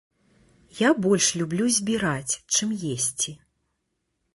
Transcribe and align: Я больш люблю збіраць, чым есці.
Я 0.77 0.89
больш 1.07 1.27
люблю 1.41 1.69
збіраць, 1.77 2.33
чым 2.57 2.77
есці. 2.97 3.41